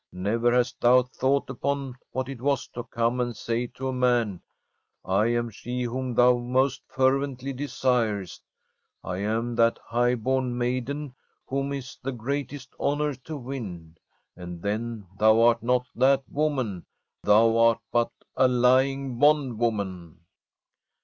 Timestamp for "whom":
5.83-6.15, 11.45-11.71